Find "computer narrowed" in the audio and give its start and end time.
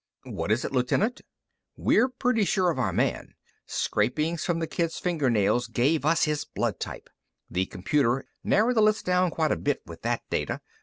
7.67-8.77